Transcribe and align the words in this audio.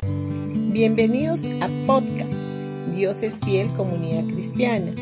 Bienvenidos 0.00 1.46
a 1.60 1.68
podcast 1.88 2.46
Dios 2.94 3.24
es 3.24 3.40
fiel 3.40 3.72
comunidad 3.72 4.26
cristiana. 4.32 4.92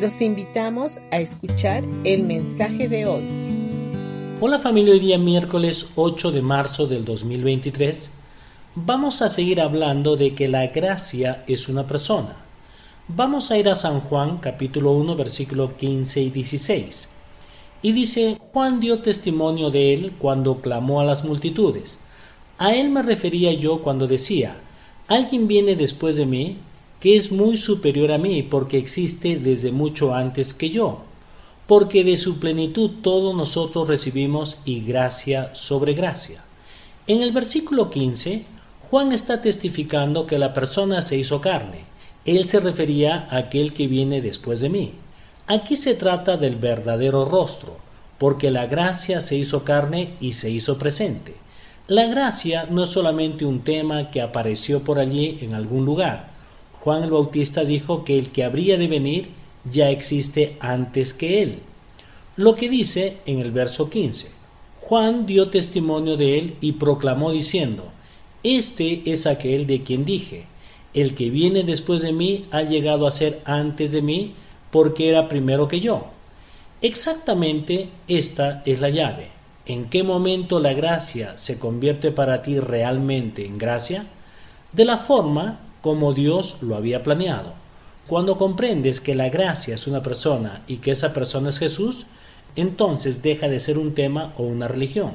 Los 0.00 0.20
invitamos 0.20 1.00
a 1.10 1.18
escuchar 1.18 1.82
el 2.04 2.22
mensaje 2.22 2.88
de 2.88 3.04
hoy. 3.06 3.24
Hola 4.40 4.60
familia, 4.60 4.92
hoy 4.92 5.00
día 5.00 5.18
miércoles 5.18 5.94
8 5.96 6.30
de 6.30 6.42
marzo 6.42 6.86
del 6.86 7.04
2023 7.04 8.14
vamos 8.76 9.22
a 9.22 9.28
seguir 9.28 9.60
hablando 9.60 10.14
de 10.14 10.36
que 10.36 10.46
la 10.46 10.68
gracia 10.68 11.42
es 11.48 11.68
una 11.68 11.88
persona. 11.88 12.36
Vamos 13.08 13.50
a 13.50 13.58
ir 13.58 13.68
a 13.68 13.74
San 13.74 13.98
Juan 14.02 14.38
capítulo 14.38 14.92
1 14.92 15.16
versículo 15.16 15.76
15 15.76 16.20
y 16.20 16.30
16. 16.30 17.08
Y 17.82 17.90
dice, 17.90 18.38
Juan 18.52 18.78
dio 18.78 19.00
testimonio 19.00 19.70
de 19.70 19.94
él 19.94 20.12
cuando 20.16 20.60
clamó 20.60 21.00
a 21.00 21.04
las 21.04 21.24
multitudes. 21.24 22.03
A 22.58 22.74
él 22.74 22.90
me 22.90 23.02
refería 23.02 23.52
yo 23.52 23.82
cuando 23.82 24.06
decía, 24.06 24.56
alguien 25.08 25.48
viene 25.48 25.74
después 25.74 26.16
de 26.16 26.26
mí 26.26 26.58
que 27.00 27.16
es 27.16 27.32
muy 27.32 27.56
superior 27.56 28.12
a 28.12 28.18
mí 28.18 28.42
porque 28.42 28.78
existe 28.78 29.36
desde 29.36 29.72
mucho 29.72 30.14
antes 30.14 30.54
que 30.54 30.70
yo, 30.70 31.02
porque 31.66 32.04
de 32.04 32.16
su 32.16 32.38
plenitud 32.38 32.90
todos 33.02 33.34
nosotros 33.34 33.88
recibimos 33.88 34.60
y 34.64 34.80
gracia 34.82 35.54
sobre 35.54 35.94
gracia. 35.94 36.44
En 37.06 37.22
el 37.22 37.32
versículo 37.32 37.90
15, 37.90 38.44
Juan 38.88 39.12
está 39.12 39.42
testificando 39.42 40.26
que 40.26 40.38
la 40.38 40.54
persona 40.54 41.02
se 41.02 41.18
hizo 41.18 41.40
carne. 41.40 41.80
Él 42.24 42.46
se 42.46 42.60
refería 42.60 43.26
a 43.30 43.38
aquel 43.38 43.72
que 43.72 43.88
viene 43.88 44.22
después 44.22 44.60
de 44.60 44.70
mí. 44.70 44.92
Aquí 45.46 45.76
se 45.76 45.94
trata 45.94 46.36
del 46.36 46.56
verdadero 46.56 47.24
rostro, 47.24 47.76
porque 48.18 48.50
la 48.50 48.66
gracia 48.66 49.20
se 49.20 49.36
hizo 49.36 49.64
carne 49.64 50.14
y 50.20 50.32
se 50.32 50.50
hizo 50.50 50.78
presente. 50.78 51.43
La 51.86 52.06
gracia 52.06 52.66
no 52.70 52.84
es 52.84 52.88
solamente 52.88 53.44
un 53.44 53.60
tema 53.60 54.10
que 54.10 54.22
apareció 54.22 54.82
por 54.82 54.98
allí 54.98 55.36
en 55.42 55.52
algún 55.52 55.84
lugar. 55.84 56.30
Juan 56.80 57.02
el 57.02 57.10
Bautista 57.10 57.62
dijo 57.62 58.04
que 58.04 58.18
el 58.18 58.30
que 58.30 58.42
habría 58.42 58.78
de 58.78 58.88
venir 58.88 59.28
ya 59.70 59.90
existe 59.90 60.56
antes 60.60 61.12
que 61.12 61.42
él. 61.42 61.58
Lo 62.36 62.54
que 62.54 62.70
dice 62.70 63.18
en 63.26 63.38
el 63.38 63.50
verso 63.50 63.90
15. 63.90 64.30
Juan 64.80 65.26
dio 65.26 65.50
testimonio 65.50 66.16
de 66.16 66.38
él 66.38 66.56
y 66.62 66.72
proclamó 66.72 67.30
diciendo, 67.32 67.84
Este 68.42 69.02
es 69.04 69.26
aquel 69.26 69.66
de 69.66 69.82
quien 69.82 70.06
dije, 70.06 70.46
el 70.94 71.14
que 71.14 71.28
viene 71.28 71.64
después 71.64 72.00
de 72.00 72.14
mí 72.14 72.46
ha 72.50 72.62
llegado 72.62 73.06
a 73.06 73.10
ser 73.10 73.42
antes 73.44 73.92
de 73.92 74.00
mí, 74.00 74.32
porque 74.70 75.10
era 75.10 75.28
primero 75.28 75.68
que 75.68 75.80
yo. 75.80 76.06
Exactamente 76.80 77.90
esta 78.08 78.62
es 78.64 78.80
la 78.80 78.88
llave. 78.88 79.34
¿En 79.66 79.88
qué 79.88 80.02
momento 80.02 80.60
la 80.60 80.74
gracia 80.74 81.38
se 81.38 81.58
convierte 81.58 82.10
para 82.10 82.42
ti 82.42 82.60
realmente 82.60 83.46
en 83.46 83.56
gracia? 83.56 84.04
De 84.72 84.84
la 84.84 84.98
forma 84.98 85.58
como 85.80 86.12
Dios 86.12 86.58
lo 86.62 86.76
había 86.76 87.02
planeado. 87.02 87.54
Cuando 88.06 88.36
comprendes 88.36 89.00
que 89.00 89.14
la 89.14 89.30
gracia 89.30 89.74
es 89.74 89.86
una 89.86 90.02
persona 90.02 90.62
y 90.66 90.76
que 90.76 90.90
esa 90.90 91.14
persona 91.14 91.48
es 91.48 91.58
Jesús, 91.58 92.04
entonces 92.56 93.22
deja 93.22 93.48
de 93.48 93.58
ser 93.58 93.78
un 93.78 93.94
tema 93.94 94.34
o 94.36 94.42
una 94.42 94.68
religión. 94.68 95.12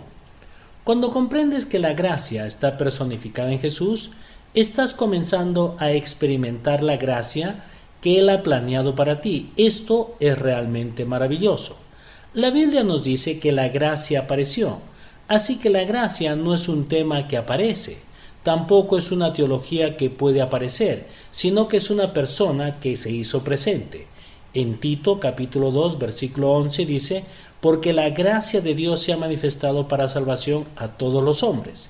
Cuando 0.84 1.12
comprendes 1.12 1.68
que 1.68 1.78
la 1.78 1.94
gracia 1.94 2.48
está 2.48 2.76
personificada 2.76 3.52
en 3.52 3.60
Jesús, 3.60 4.14
estás 4.56 4.96
comenzando 4.96 5.76
a 5.78 5.92
experimentar 5.92 6.82
la 6.82 6.98
gracia 6.98 7.64
que 8.02 8.18
Él 8.18 8.30
ha 8.30 8.42
planeado 8.42 8.96
para 8.96 9.22
ti. 9.22 9.52
Esto 9.58 10.16
es 10.20 10.40
realmente 10.40 11.06
maravilloso. 11.06 11.78
La 12.36 12.52
Biblia 12.52 12.84
nos 12.84 13.04
dice 13.04 13.40
que 13.40 13.52
la 13.52 13.70
gracia 13.70 14.20
apareció, 14.20 14.78
así 15.28 15.58
que 15.58 15.72
la 15.72 15.84
gracia 15.84 16.36
no 16.36 16.54
es 16.54 16.70
un 16.70 16.88
tema 16.88 17.28
que 17.28 17.38
aparece, 17.38 17.98
tampoco 18.44 19.00
es 19.00 19.12
una 19.12 19.34
teología 19.34 19.98
que 19.98 20.12
puede 20.12 20.40
aparecer, 20.40 21.08
sino 21.32 21.68
que 21.68 21.78
es 21.78 21.90
una 21.90 22.14
persona 22.14 22.80
que 22.80 22.96
se 22.96 23.12
hizo 23.12 23.44
presente. 23.44 24.06
En 24.54 24.80
Tito 24.80 25.20
capítulo 25.20 25.72
2 25.72 25.98
versículo 25.98 26.52
11 26.52 26.86
dice, 26.86 27.24
porque 27.62 27.94
la 27.94 28.12
gracia 28.12 28.62
de 28.62 28.76
Dios 28.76 29.00
se 29.02 29.12
ha 29.12 29.18
manifestado 29.18 29.88
para 29.88 30.08
salvación 30.08 30.66
a 30.76 30.88
todos 30.90 31.24
los 31.24 31.42
hombres. 31.42 31.90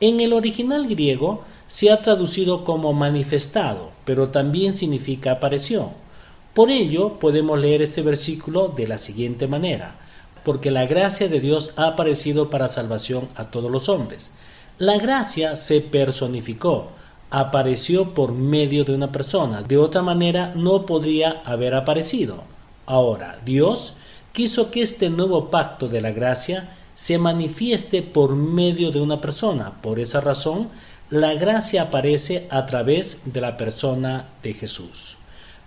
En 0.00 0.20
el 0.20 0.34
original 0.34 0.86
griego 0.86 1.44
se 1.66 1.90
ha 1.90 2.02
traducido 2.02 2.62
como 2.62 2.92
manifestado, 2.92 3.90
pero 4.04 4.28
también 4.28 4.74
significa 4.76 5.32
apareció. 5.32 5.92
Por 6.58 6.72
ello 6.72 7.20
podemos 7.20 7.56
leer 7.56 7.82
este 7.82 8.02
versículo 8.02 8.66
de 8.66 8.88
la 8.88 8.98
siguiente 8.98 9.46
manera, 9.46 9.94
porque 10.44 10.72
la 10.72 10.86
gracia 10.86 11.28
de 11.28 11.38
Dios 11.38 11.74
ha 11.76 11.86
aparecido 11.86 12.50
para 12.50 12.68
salvación 12.68 13.28
a 13.36 13.44
todos 13.52 13.70
los 13.70 13.88
hombres. 13.88 14.32
La 14.76 14.98
gracia 14.98 15.54
se 15.54 15.80
personificó, 15.80 16.88
apareció 17.30 18.12
por 18.12 18.32
medio 18.32 18.84
de 18.84 18.92
una 18.92 19.12
persona, 19.12 19.62
de 19.62 19.78
otra 19.78 20.02
manera 20.02 20.52
no 20.56 20.84
podría 20.84 21.42
haber 21.44 21.76
aparecido. 21.76 22.42
Ahora, 22.86 23.38
Dios 23.44 23.98
quiso 24.32 24.72
que 24.72 24.82
este 24.82 25.10
nuevo 25.10 25.50
pacto 25.50 25.86
de 25.86 26.00
la 26.00 26.10
gracia 26.10 26.76
se 26.92 27.18
manifieste 27.18 28.02
por 28.02 28.34
medio 28.34 28.90
de 28.90 29.00
una 29.00 29.20
persona. 29.20 29.80
Por 29.80 30.00
esa 30.00 30.20
razón, 30.20 30.70
la 31.08 31.34
gracia 31.34 31.82
aparece 31.82 32.48
a 32.50 32.66
través 32.66 33.32
de 33.32 33.42
la 33.42 33.56
persona 33.56 34.30
de 34.42 34.54
Jesús. 34.54 35.17